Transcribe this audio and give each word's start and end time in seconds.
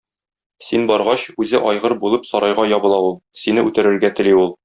Син 0.67 0.87
баргач, 0.91 1.25
үзе 1.45 1.61
айгыр 1.73 1.95
булып 2.05 2.25
сарайга 2.31 2.67
ябыла 2.71 2.99
ул, 3.09 3.15
сине 3.43 3.69
үтерергә 3.71 4.13
тели 4.21 4.37
ул. 4.43 4.53